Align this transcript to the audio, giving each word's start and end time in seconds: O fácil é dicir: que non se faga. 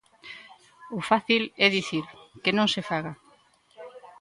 O 0.97 0.99
fácil 1.09 1.43
é 1.65 1.67
dicir: 1.77 2.05
que 2.43 2.51
non 2.57 2.67
se 2.73 2.81
faga. 2.89 3.13